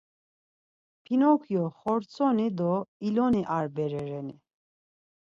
Pinokyo 1.03 1.63
xortsoni 1.79 2.47
do 2.57 2.73
iloni 3.07 3.41
ar 3.57 3.67
bere 3.77 4.03
reni? 4.11 4.35